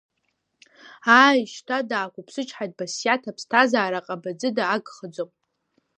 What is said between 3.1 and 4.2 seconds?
аԥсҭазаара